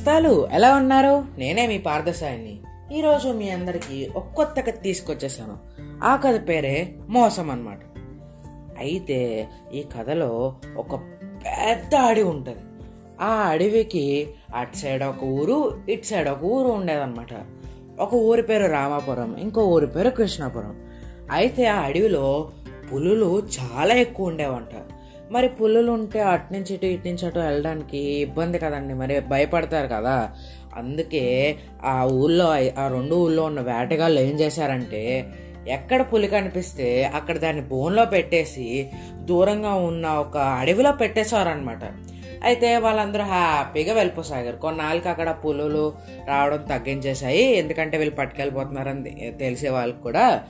నేస్తాలు 0.00 0.48
ఎలా 0.52 0.74
ఉన్నారు? 0.74 1.24
నేనే 1.38 1.66
మీ 1.66 1.78
పార్థసాయిని. 1.78 2.60
ఈరోజు 2.98 3.28
మీ 3.28 3.50
అందరికీ 3.50 4.10
ఒక 4.16 4.26
కొత్త 4.36 4.60
కథ 4.60 4.82
తీసుకొచ్చేసాను. 4.82 5.58
ఆ 6.04 6.16
కథ 6.16 6.48
పేరే 6.48 6.94
మోసం 7.08 7.50
అన్నమాట 7.50 7.80
అయితే 8.78 9.48
ఈ 9.74 9.84
కథలో 9.98 10.54
ఒక 10.76 10.94
పెద్ద 10.94 11.94
అడవి 11.94 12.22
ఉంటుంది. 12.22 12.60
ఆ 13.20 13.26
అడవికి 13.26 14.28
అటు 14.56 14.76
సైడ్ 14.76 15.02
ఒక 15.02 15.24
ఊరు 15.24 15.80
ఇటు 15.88 16.06
సైడ్ 16.06 16.28
ఒక 16.28 16.44
ఊరు 16.44 16.68
ఉండేదన్నమాట. 16.68 17.28
ఒక 18.00 18.14
ఊరి 18.14 18.42
పేరు 18.42 18.66
రామాపురం 18.66 19.36
ఇంకో 19.36 19.64
ఊరి 19.64 19.86
పేరు 19.86 20.10
కృష్ణాపురం. 20.10 20.76
అయితే 21.30 21.66
ఆ 21.66 21.80
అడవిలో 21.80 22.50
పులులు 22.92 23.42
చాలా 23.60 23.94
ఎక్కువ 23.94 24.26
ఉండేవంట. 24.26 24.99
మరి 25.30 25.48
పులులు 25.48 25.92
ఉంటే 25.92 26.20
అటు 26.20 26.52
నుంచి 26.52 26.74
ఇటు 26.74 26.86
ఇటు 26.86 27.08
నుంచి 27.08 27.26
అటు 27.26 27.38
వెళ్ళడానికి 27.38 27.98
ఇబ్బంది 27.98 28.58
కదండి. 28.58 28.94
మరి 28.94 29.20
భయపడతారు 29.20 29.86
కదా. 29.86 30.30
అందుకే 30.76 31.56
ఆ 31.84 32.04
ఊళ్ళో 32.04 32.46
ఆ 32.78 32.88
రెండు 32.88 33.14
ఊళ్ళో 33.14 33.42
ఉన్న 33.42 33.60
వేటగాళ్ళు 33.60 34.20
ఏం 34.20 34.40
చేశారంటే 34.40 35.26
ఎక్కడ 35.68 36.02
పులి 36.02 36.28
కనిపిస్తే 36.28 37.04
అక్కడ 37.04 37.38
దాన్ని 37.38 37.62
బోన్లో 37.62 38.04
పెట్టేసి 38.04 38.90
దూరంగా 39.24 39.74
ఉన్న 39.74 40.06
ఒక 40.06 40.36
అడవిలో 40.36 40.92
పెట్టేశారనమాట 40.92 41.84
అయితే 42.44 42.76
వాళ్ళందరూ 42.76 43.22
హ్యాపీగా 43.22 43.94
వెళ్ళిపోసాగారు. 43.94 44.56
కొన్నాళ్ళకి 44.56 45.08
అక్కడ 45.08 45.36
పులులు 45.44 45.92
రావడం 46.26 46.62
తగ్గించేశాయి. 46.62 47.42
ఎందుకంటే 47.42 47.98
వీళ్ళు 47.98 48.14
పట్టుకెళ్ళిపోతున్నారని 48.14 49.32
తెలిసే 49.40 49.68
వాళ్ళకి 49.68 50.02
కూడా. 50.02 50.42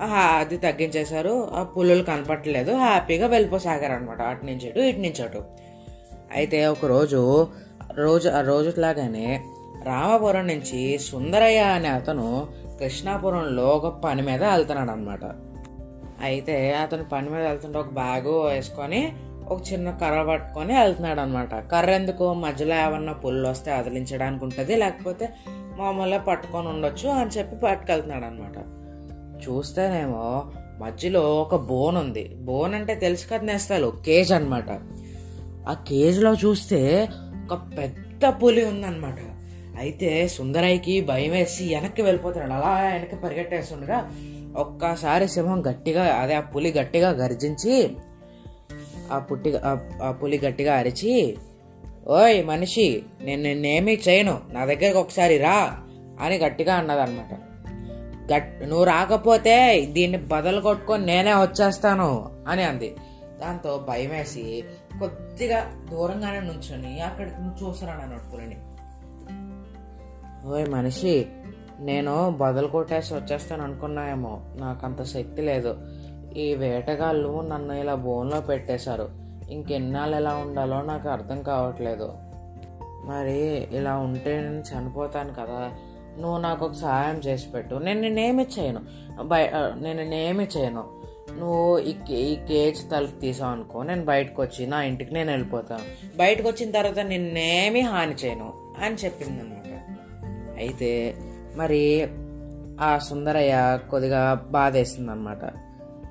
అది 0.00 0.56
తగ్గించేశారు. 0.56 1.50
ఆ 1.54 1.62
పులులు 1.62 2.02
కనపట్టలేదు. 2.02 2.72
హ్యాపీగా 2.76 3.26
వెళ్ళిపోసాగారు 3.26 3.92
అనమాట 3.92 4.22
అటు 4.22 4.46
నుంచి 4.46 4.68
అటు 4.68 4.80
ఇటు 4.80 4.98
నుంచి 4.98 5.22
అటు. 5.22 5.44
అయితే 6.34 6.66
ఒకరోజు 6.66 7.46
రోజు 7.94 8.02
రోజు 8.02 8.28
ఆ 8.28 8.40
రోజులాగానే 8.40 9.44
రామపురం 9.84 10.46
నుంచి 10.46 10.98
సుందరయ్య 10.98 11.58
అనే 11.58 11.88
అతను 11.88 12.46
కృష్ణాపురంలో 12.80 13.68
ఒక 13.68 13.86
పని 13.86 14.22
మీద 14.22 14.44
వెళ్తున్నాడు 14.44 14.90
అనమాట 14.90 15.20
అయితే 16.22 16.74
అతను 16.74 17.04
పని 17.04 17.30
మీద 17.30 17.46
వెళ్తుంటే 17.46 17.78
ఒక 17.78 17.88
బ్యాగు 17.88 18.48
వేసుకొని 18.48 19.12
ఒక 19.48 19.60
చిన్న 19.72 19.90
కర్ర 19.90 20.22
పట్టుకొని 20.22 20.80
వెళ్తున్నాడు 20.80 21.20
అనమాట 21.20 21.54
కర్ర 21.54 21.90
ఎందుకు? 21.90 22.34
మధ్యలో 22.34 22.76
ఏమన్నా 22.76 23.12
పుల్లు 23.12 23.48
వస్తే 23.48 23.72
అదిలించడానికి 23.72 24.44
ఉంటుంది 24.44 24.76
లేకపోతే 24.76 25.28
మామూలుగా 25.76 26.18
పట్టుకొని 26.18 26.68
ఉండొచ్చు 26.68 27.08
అని 27.08 27.30
చెప్పి 27.30 27.56
పట్టుకెళ్తున్నాడు 27.56 28.24
అనమాట 28.24 28.83
చూస్తేనేమో 29.48 30.50
మధ్యలో 30.80 31.20
ఒక 31.20 31.54
బోన్ 31.54 31.96
ఉంది. 31.96 32.36
బోన్ 32.40 32.74
అంటే 32.74 32.94
తెలుసు 32.94 33.28
కదా 33.28 33.44
నేస్తాలు 33.44 33.92
కేజ్ 34.06 34.32
అనమాట 34.32 34.70
ఆ 35.68 35.72
కేజ్లో 35.72 36.34
చూస్తే 36.34 37.08
ఒక 37.52 37.60
పెద్ద 37.78 38.26
పులి 38.26 38.64
ఉందన్నమాట. 38.64 39.16
అయితే 39.78 40.28
సుందరయ్యకి 40.28 41.00
భయం 41.00 41.30
వేసి 41.30 41.74
వెనక్కి 41.74 42.02
వెళ్ళిపోతున్నాడు. 42.02 42.52
అలా 42.52 42.92
వెనక్కి 42.92 43.16
పరిగెట్టేస్తుండగా 43.16 44.10
ఒక్కసారి 44.56 45.28
సింహం 45.28 45.62
గట్టిగా 45.70 46.04
అదే 46.04 46.34
ఆ 46.34 46.40
పులి 46.40 46.72
గట్టిగా 46.72 47.10
గర్జించి 47.10 47.90
ఆ 49.12 49.18
పుట్టి 49.18 49.56
ఆ- 50.02 50.10
పులి 50.10 50.38
గట్టిగా 50.38 50.74
అరిచి 50.74 51.36
ఓయ్ 52.08 52.46
మనిషి 52.46 53.02
నేను 53.20 53.42
నిన్నేమీ 53.42 53.98
చేయను. 54.08 54.40
నా 54.52 54.64
దగ్గరకు 54.64 54.98
ఒకసారి 54.98 55.38
రా 55.38 55.78
అని 56.20 56.38
గట్టిగా 56.38 56.74
అన్నదన్నమాట. 56.74 57.53
గట్ 58.32 58.62
నువ్వు 58.62 58.84
రాకపోతే 58.84 59.86
దీన్ని 59.92 60.18
బదలు 60.18 60.60
కొట్టుకొని 60.60 61.06
నేనే 61.06 61.32
వచ్చేస్తాను 61.34 62.30
అని 62.48 62.62
అంది. 62.64 62.96
దాంతో 63.40 63.86
భయం 63.88 64.10
వేసి 64.10 64.64
కొద్దిగా 64.98 65.72
దూరంగానే 65.90 66.40
నుంచొని 66.40 67.00
అక్కడికి 67.00 67.36
నుంచి 67.36 67.90
అని 67.90 68.02
అన్నట్టు 68.02 68.74
ఓయ్ 70.48 70.68
మనిషి 70.68 71.26
నేను 71.80 72.30
బదులు 72.30 72.66
కొట్టేసి 72.66 73.14
వచ్చేస్తాను 73.14 73.64
అనుకున్నాయేమో. 73.64 74.40
నాకు 74.56 74.86
అంత 74.86 75.02
శక్తి 75.02 75.42
లేదు. 75.42 75.76
ఈ 76.36 76.54
వేటగాళ్ళు 76.54 77.40
నన్ను 77.40 77.72
ఇలా 77.72 77.94
బోన్లో 77.94 78.40
పెట్టేశారు. 78.40 79.08
ఇంకెన్నాళ్ళు 79.50 80.16
ఎలా 80.16 80.34
ఉండాలో 80.34 80.82
నాకు 80.82 81.08
అర్థం 81.08 81.42
కావట్లేదు. 81.42 82.12
మరి 83.04 83.68
ఇలా 83.72 83.96
ఉంటే 83.96 84.40
నేను 84.40 84.60
చనిపోతాను 84.60 85.32
కదా. 85.32 85.70
నువ్వు 86.20 86.38
నాకు 86.38 86.66
ఒక 86.66 86.72
సహాయం 86.72 87.16
చేసి 87.16 87.48
పెట్టు. 87.48 87.74
నేను 87.74 88.00
నేనేమి 88.00 88.46
చేయను. 88.58 88.80
బయ 89.22 89.48
నేను 89.80 90.02
నేనేమి 90.02 90.48
చేయను. 90.56 91.04
నువ్వు 91.38 91.78
ఈ 91.78 91.92
కే- 91.92 92.16
ఈ 92.16 92.36
కేజ్ 92.36 92.90
తలుపు 92.90 93.20
తీసావు 93.20 93.52
అనుకో 93.52 93.82
నేను 93.82 94.04
బయటకు 94.04 94.42
వచ్చి 94.42 94.66
నా 94.66 94.82
ఇంటికి 94.82 95.14
నేను 95.14 95.30
వెళ్ళిపోతాను 95.30 96.16
బయటకు 96.16 96.48
వచ్చిన 96.48 96.70
తర్వాత 96.70 96.98
నిన్నేమీ 96.98 97.80
హాని 97.80 98.14
చేయను 98.14 98.52
అని 98.84 98.94
చెప్పింది 98.94 99.40
అనమాట 99.40 99.86
అయితే 100.58 101.14
మరి 101.56 102.08
ఆ 102.80 102.98
సుందరయ్య 102.98 103.78
కొద్దిగా 103.90 104.46
బాధేస్తుంది 104.50 105.10
అనమాట 105.10 105.52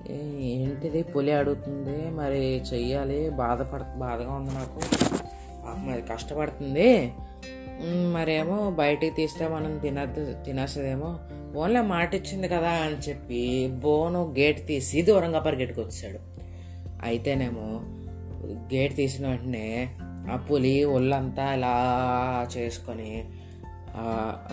ఏంటిది 0.09 1.03
పులి 1.03 1.31
అడుగుతుంది? 1.31 2.09
మరి 2.09 2.61
చెయ్యాలి. 2.73 3.29
బాధపడ 3.29 3.81
బాధగా 3.81 4.31
ఉంది 4.31 4.53
నాకు. 4.53 4.81
మరి 5.85 5.91
అది 5.91 6.01
కష్టపడుతుంది. 6.01 7.13
మరేమో 7.81 8.69
బయటికి 8.69 9.15
తీస్తే 9.15 9.47
మనం 9.47 9.77
తినద్దు 9.77 10.43
తినేసేదేమో 10.45 11.19
ఓన్లీ 11.55 11.81
మాట 11.81 12.15
ఇచ్చింది 12.15 12.47
కదా 12.47 12.69
అని 12.69 13.09
చెప్పి 13.09 13.67
బోను 13.67 14.35
గేట్ 14.39 14.67
తీసి 14.67 15.01
దూరంగా 15.01 15.39
పరిగెట్టుకు 15.39 15.81
వచ్చాడు 15.81 16.19
అయితేనేమో 17.03 17.81
గేట్ 18.75 18.95
తీసిన 18.95 19.27
వెంటనే 19.27 19.95
ఆ 20.01 20.35
పులి 20.35 20.83
ఒళ్ళంతా 20.83 21.53
ఇలా 21.53 21.75
చేసుకొని 22.57 23.25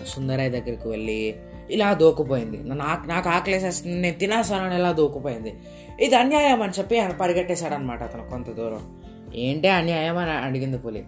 సుందరయ్య 0.07 0.49
దగ్గరికి 0.49 0.87
వెళ్ళి 0.87 1.35
ఇలా 1.69 1.93
దూకుపోయింది. 1.93 2.63
నాకు 2.63 3.07
నాకు 3.07 3.29
ఆకలేసేస్తుంది 3.29 4.01
నేను 4.01 4.15
తినేస్తానని 4.15 4.75
ఇలా 4.75 4.91
దూకుపోయింది. 4.91 5.53
ఇది 5.99 6.15
అన్యాయం 6.15 6.61
అని 6.61 6.71
చెప్పి 6.79 6.99
ఆయన 6.99 7.11
పరిగెట్టేశాడు 7.11 7.73
అనమాట 7.73 8.03
అతను 8.03 8.29
కొంత 8.29 8.51
దూరం. 8.51 8.97
ఏంటి 9.35 9.67
అన్యాయం 9.67 10.17
అని 10.17 10.31
అడిగింది 10.31 10.77
పులి. 10.77 11.05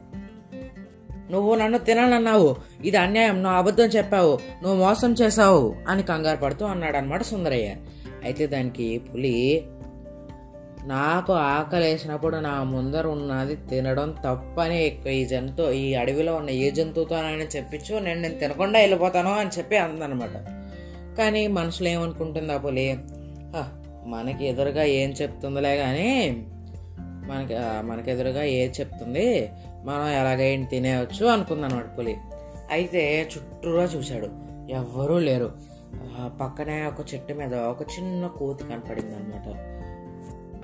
నువ్వు 1.33 1.55
నన్ను 1.55 1.77
తిననన్నావు 1.77 2.49
ఇది 2.85 2.97
అన్యాయం 2.97 3.43
నువ్వు 3.43 3.57
అబద్ధం 3.59 3.85
చెప్పావు. 3.85 4.33
నువ్వు 4.63 4.77
మోసం 4.79 5.13
చేసావు 5.21 5.75
అని 5.87 6.03
కంగారు 6.03 6.37
పడుతూ 6.37 6.65
అన్నాడు 6.65 6.97
అనమాట 6.97 7.21
సుందరయ్య. 7.23 7.69
అయితే 8.23 8.47
దానికి 8.47 8.87
పులి 8.97 9.37
నాకు 10.85 11.33
ఆకలి 11.33 11.85
వేసినప్పుడు 11.85 12.37
నా 12.37 12.63
ముందర 12.63 13.07
ఉన్నది 13.07 13.55
తినడం 13.69 14.09
తప్పని 14.25 14.79
ఈ 15.11 15.25
జంతు 15.25 15.71
ఈ 15.71 15.93
అడవిలో 15.93 16.35
ఉన్న 16.35 16.49
ఏ 16.49 16.69
జంతువుతోనైనా 16.71 17.45
చెప్పించు 17.55 17.99
నేను 17.99 18.21
నేను 18.21 18.37
తినకుండా 18.39 18.79
వెళ్ళిపోతాను 18.79 19.31
అని 19.33 19.49
చెప్పి 19.57 19.77
అందనమాట 19.77 20.35
కానీ 21.17 21.47
మనసులో 21.47 21.89
ఏమనుకుంటుంది 21.89 22.53
ఆ 22.53 22.57
పులి? 22.57 22.87
మనకి 24.05 24.43
ఎదురుగా 24.47 24.83
ఏం 24.83 25.09
చెప్తుందిలే 25.21 25.77
కానీ 25.77 26.09
మనకి 27.27 27.53
మనకెదురుగా 27.53 27.81
మనకి 27.81 28.11
ఎదురుగా 28.11 28.43
ఏది 28.43 28.73
చెప్తుంది? 28.79 29.49
మనం 29.83 30.07
ఎలాగైనా 30.07 30.65
తినేయచ్చు 30.65 31.25
అనుకుందన్నమాట 31.25 31.97
పులి. 31.97 32.17
అయితే 32.71 33.29
చుట్టూరా 33.37 33.83
చూశాడు. 33.83 34.27
ఎవ్వరూ 34.71 35.19
లేరు. 35.19 35.51
పక్కనే 36.41 36.85
ఒక 36.85 37.13
చెట్టు 37.13 37.33
మీద 37.33 37.55
ఒక 37.55 37.81
చిన్న 37.81 38.27
కోతి 38.27 38.63
కనపడింది 38.63 39.15
అనమాట 39.15 39.73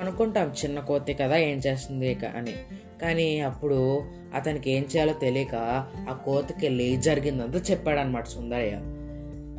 అనుకుంటాం 0.02 0.52
చిన్న 0.64 0.80
కోతి 0.80 1.14
కదా 1.14 1.38
ఏం 1.38 1.58
చేస్తుంది 1.58 2.12
ఇక 2.12 2.26
అని. 2.26 2.54
కానీ 3.02 3.40
అప్పుడు 3.40 4.04
అతనికి 4.36 4.72
ఏం 4.72 4.84
చేయాలో 4.84 5.14
తెలియక 5.14 5.56
ఆ 6.10 6.14
కోతికి 6.14 6.66
వెళ్ళి 6.66 6.98
జరిగిందంతా 6.98 7.60
చెప్పాడనమాట 7.72 8.28
సుందరయ్య. 8.28 8.72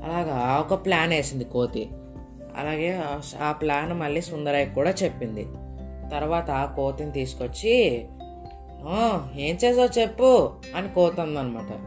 అలాగా 0.05 0.57
ఒక 0.59 0.85
ప్లాన్ 0.85 1.11
వేసింది 1.11 1.45
కోతి. 1.45 1.89
అలాగే 2.57 3.01
ఆ 3.41 3.53
ప్లాన్ 3.53 3.93
మళ్ళీ 3.93 4.21
సుందరయ్య 4.21 4.75
కూడా 4.75 4.91
చెప్పింది. 4.91 5.47
తర్వాత 6.13 6.51
ఆ 6.51 6.65
కోతిని 6.65 7.13
తీసుకొచ్చి 7.13 8.07
ఏం 9.37 9.59
చేసావు 9.65 10.01
చెప్పు 10.01 10.53
అని 10.77 10.89
కోతందనమాట. 10.95 11.79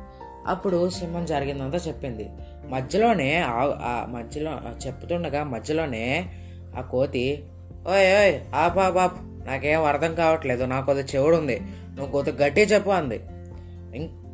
అప్పుడు 0.47 0.89
సింహం 0.89 1.25
జరిగిందంతా 1.25 1.77
చెప్పింది. 1.77 2.29
మధ్యలోనే 2.67 3.37
ఆ- 3.37 4.05
మధ్యలో 4.09 4.59
చెప్తుండగా 4.87 5.43
మధ్యలోనే 5.43 6.29
ఆ 6.77 6.81
కోతి 6.81 7.43
ఓయ్ 7.87 8.21
ఓయ్ 8.21 8.55
ఆప్ 8.55 8.77
ఆప్ 8.77 8.97
ఆప్ 8.97 9.13
నాకేం 9.47 9.83
అర్థం 9.83 10.15
కావట్లేదు 10.15 10.63
నాకు 10.63 10.85
కొద్ది 10.85 11.17
చెవుడు 11.17 11.37
ఉంది 11.37 11.59
నువ్వు 11.95 12.11
కొద్దిగా 12.11 12.45
గట్టి 12.45 12.61
చెప్పు 12.61 12.89
అంది. 12.89 13.21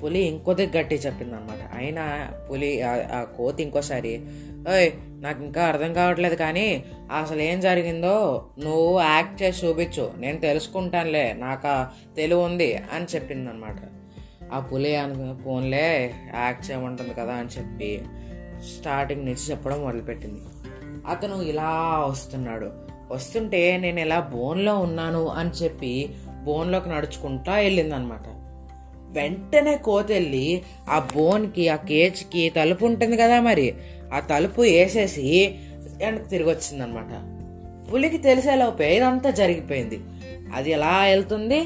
పులి 0.03 0.19
ఇంకొద్ది 0.19 0.77
గట్టి 0.77 0.95
చెప్పింది 0.95 1.35
అనమాట 1.35 1.77
అయినా 1.77 2.31
పులి 2.51 2.81
ఆ 2.81 3.24
కోతి 3.24 3.63
ఇంకోసారి 3.63 4.25
ఓయ్ 4.67 4.91
నాకు 5.21 5.44
ఇంకా 5.44 5.65
అర్థం 5.65 5.94
కావట్లేదు 5.94 6.35
కానీ 6.35 6.83
అసలు 7.21 7.41
ఏం 7.41 7.59
జరిగిందో 7.59 8.45
నువ్వు 8.59 9.01
యాక్ట్ 9.01 9.44
చేసి 9.44 9.67
చూపించు. 9.67 10.11
నేను 10.17 10.38
తెలుసుకుంటానులే 10.38 11.33
నాకు 11.33 11.85
తెలివి 12.15 12.41
ఉంది 12.41 12.75
అని 12.75 13.06
చెప్పింది 13.06 13.50
అనమాట 13.50 13.75
ఆ 14.53 14.59
పులి 14.59 14.95
అను 14.95 15.38
ఫోన్లే 15.45 16.13
యాక్ట్ 16.35 16.71
చేయమంటుంది 16.71 17.13
కదా 17.13 17.33
అని 17.33 17.47
చెప్పి 17.47 18.01
స్టార్టింగ్ 18.79 19.25
నుంచి 19.25 19.51
చెప్పడం 19.51 19.83
మొదలుపెట్టింది. 19.83 20.41
అతను 21.07 21.41
ఇలా 21.41 22.00
వస్తున్నాడు. 22.09 22.71
వస్తుంటే 23.11 23.77
నేను 23.77 24.00
ఇలా 24.00 24.19
బోన్లో 24.19 24.79
ఉన్నాను 24.79 25.27
అని 25.27 25.50
చెప్పి 25.50 26.09
బోన్లోకి 26.44 26.89
నడుచుకుంటా 26.89 27.56
వెళ్ళిందనమాట. 27.56 28.38
వెంటనే 29.11 29.77
కోతెళ్ళి 29.77 30.61
ఆ 30.89 31.07
బోన్కి 31.15 31.69
ఆ 31.69 31.75
కేజ్కి 31.75 32.50
తలుపు 32.50 32.85
ఉంటుంది 32.85 33.17
కదా 33.17 33.41
మరి. 33.41 33.73
ఆ 34.13 34.19
తలుపు 34.19 34.61
వేసేసి 34.61 35.56
వెనక్కి 35.97 36.29
తిరిగి 36.29 36.50
వచ్చింది 36.50 36.83
అనమాట 36.83 37.11
పులికి 37.91 38.17
తెలిసేలోపే 38.17 38.95
ఇదంతా 38.95 39.29
జరిగిపోయింది. 39.29 40.00
అది 40.56 40.71
ఎలా 40.71 41.03
వెళ్తుంది? 41.03 41.59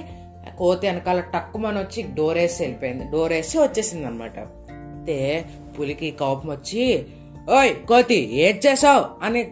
కోతి 0.58 0.88
వెనకాల 0.88 1.20
టక్కుమని 1.20 1.80
వచ్చి 1.80 2.04
డోర్ 2.14 2.38
వేసి 2.38 2.64
వెళ్ళిపోయింది. 2.64 3.04
డోర్ 3.12 3.34
వేసి 3.34 3.58
వచ్చేసింది 3.58 4.06
అనమాట 4.06 4.40
అయితే 4.40 5.46
పులికి 5.80 6.12
కోపం 6.12 6.50
వచ్చి 6.50 7.06
ఓయ్ 7.50 7.88
కోతి 7.88 8.36
ఏం 8.36 8.56
చేసావు 8.56 9.06
అని 9.24 9.52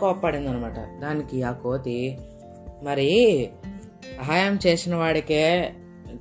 కోపడింది 0.00 0.48
అనమాట 0.48 1.00
దానికి 1.02 1.42
ఆ 1.42 1.50
కోతి 1.50 2.18
మరి 2.82 3.50
సహాయం 4.18 4.58
చేసిన 4.66 4.94
వాడికే 4.94 5.72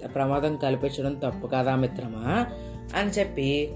ప్రమాదం 0.07 0.57
కల్పించడం 0.57 1.13
తప్పు 1.13 1.47
కదా 1.47 1.75
మిత్రమా? 1.75 2.47
అని 2.95 3.09
చెప్పి 3.09 3.69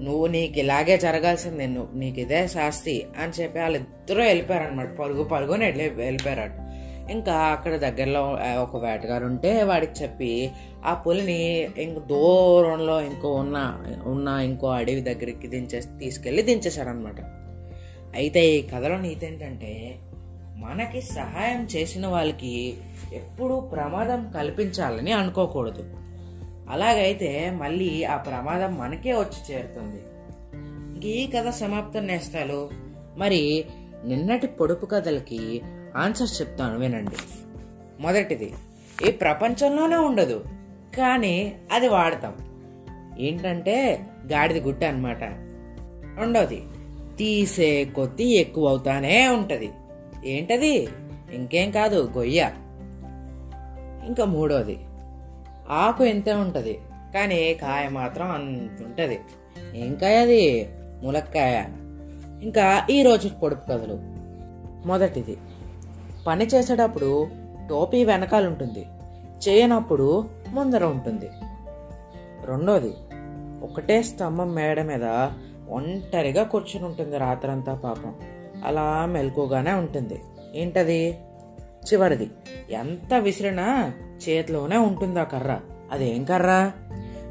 నువ్వు 0.00 0.26
నీకు 0.26 0.58
ఇలాగే 0.58 0.98
జరగాల్సిందే 0.98 1.66
నువ్వు 1.66 1.98
నీకు 1.98 2.20
ఇదే 2.20 2.48
శాస్తి 2.48 3.06
అని 3.22 3.42
చెప్పి 3.42 3.58
వాళ్ళిద్దరూ 3.58 4.22
వెళ్ళిపోయారనమాట 4.24 4.96
పరుగు 4.96 5.24
పరుగుని 5.24 5.64
వెళ్ళి 5.64 5.88
వెళ్ళిపోయారట. 5.88 6.50
ఇంకా 7.10 7.32
అక్కడ 7.32 7.76
దగ్గరలో 7.76 8.38
ఒక 8.62 8.84
వేటగారు 8.84 9.24
ఉంటే 9.24 9.62
వాడికి 9.62 10.02
చెప్పి 10.02 10.50
ఆ 10.84 10.94
పులిని 10.94 11.68
ఇంక 11.78 11.98
దూరంలో 11.98 13.00
ఇంకో 13.00 13.34
ఉన్న 13.34 13.84
ఉన్న 14.04 14.28
ఇంకో 14.28 14.68
అడవి 14.68 15.00
దగ్గరికి 15.00 15.48
దించే 15.48 15.80
తీసుకెళ్ళి 15.80 16.42
దించేశారనమాట 16.42 17.20
అయితే 18.14 18.46
ఈ 18.46 18.62
కథలో 18.62 18.96
నీతి 18.96 19.26
ఏంటంటే 19.26 19.98
మనకి 20.56 21.00
సహాయం 21.00 21.68
చేసిన 21.76 22.06
వాళ్ళకి 22.06 22.74
ఎప్పుడూ 23.12 23.60
ప్రమాదం 23.60 24.32
కల్పించాలని 24.36 25.12
అనుకోకూడదు. 25.12 25.90
అలాగైతే 26.70 27.50
మళ్ళీ 27.50 28.04
ఆ 28.04 28.16
ప్రమాదం 28.16 28.78
మనకే 28.78 29.12
వచ్చి 29.12 29.54
చేరుతుంది. 29.54 30.02
ఈ 31.08 31.26
కథ 31.26 31.48
సమాప్తం 31.48 32.06
నేస్తాలు. 32.06 32.70
మరి 33.16 33.64
నిన్నటి 34.06 34.46
పొడుపు 34.46 34.86
కథలకి 34.86 35.62
ఆన్సర్ 35.96 36.40
చెప్తాను 36.40 36.78
వినండి. 36.78 37.16
మొదటిది 38.00 38.54
ఈ 39.08 39.10
ప్రపంచంలోనే 39.10 39.96
ఉండదు 39.96 40.44
కానీ 40.96 41.56
అది 41.72 41.88
వాడతాం. 41.88 42.34
ఏంటంటే 43.18 44.06
గాడిద 44.32 44.56
గుట్ట 44.56 44.84
అన్నమాట. 44.84 45.24
రెండవది 46.18 46.62
తీసే 47.18 47.84
కొద్దీ 47.84 48.24
ఎక్కువ 48.24 48.68
అవుతానే 48.68 49.28
ఉంటది. 49.28 49.70
ఏంటది? 50.24 50.88
ఇంకేం 51.32 51.70
కాదు 51.70 52.10
గొయ్య. 52.16 52.50
ఇంకా 54.06 54.24
మూడోది. 54.24 54.78
ఆకు 55.70 56.04
ఎంతే 56.04 56.32
ఉంటుంది? 56.32 56.78
కానీ 57.14 57.54
కాయ 57.54 57.88
మాత్రం 57.88 58.30
అంత 58.30 58.82
ఉంటుంది. 58.82 59.20
ఏం 59.74 59.94
కాయ 59.94 60.16
అది? 60.16 60.68
ములక్కాయ. 61.04 61.64
ఇంకా 62.42 62.86
ఈ 62.90 63.02
రోజు 63.02 63.28
పొడుపు 63.28 63.68
కథలు. 63.68 63.98
మొదటిది. 64.86 65.36
పని 66.26 66.46
చేసేటప్పుడు 66.46 67.28
టోపీ 67.70 68.04
వెనకాల 68.04 68.46
ఉంటుంది. 68.46 68.86
చేయనప్పుడు 69.48 70.28
ముందర 70.48 70.84
ఉంటుంది. 70.84 71.30
రెండోది. 72.44 72.94
ఒకటే 73.62 74.02
స్తంభం 74.02 74.54
మేడ 74.54 74.82
మీద 74.82 75.30
ఒంటరిగా 75.70 76.42
కూర్చుని 76.44 76.84
ఉంటుంది 76.84 77.18
రాత్రంతా 77.18 77.74
పాపం. 77.74 78.14
అలా 78.64 79.06
మెలకుగానే 79.06 79.72
ఉంటుంది. 79.72 80.22
ఏంటది? 80.54 81.18
చివరిది. 81.92 82.30
ఎంత 82.70 83.14
విసిరినా 83.14 83.92
చేతిలోనే 84.28 84.76
ఉంటుంది 84.76 85.20
ఆ 85.20 85.24
కర్ర? 85.24 85.60
అదేం 85.92 86.24
కర్ర? 86.24 86.72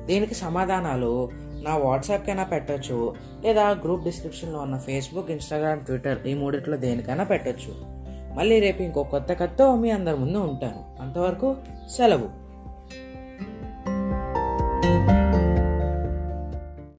దీనికి 0.06 0.36
సమాధానాలు 0.36 1.30
నా 1.64 1.78
వాట్సాప్కైనా 1.78 2.44
పెట్టచ్చు 2.44 3.16
లేదా 3.44 3.70
గ్రూప్ 3.70 4.04
డిస్క్రిప్షన్లో 4.04 4.60
ఉన్న 4.60 4.78
ఫేస్బుక్ 4.78 5.32
ఇన్స్టాగ్రామ్ 5.32 5.80
ట్విట్టర్ 5.80 6.28
ఈ 6.28 6.34
మూడిట్లో 6.34 6.78
దేనికైనా 6.78 7.24
పెట్టచ్చు. 7.24 8.02
మళ్ళీ 8.36 8.60
రేపు 8.60 8.82
ఇంకో 8.82 9.04
కొత్త 9.04 9.34
కథతో 9.34 9.76
మీ 9.76 9.90
అందరి 9.90 10.18
ముందు 10.18 10.38
ఉంటాను. 10.38 11.02
అంతవరకు 11.02 11.56
సెలవు. 11.98 12.41